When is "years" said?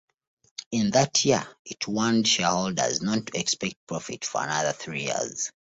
5.03-5.51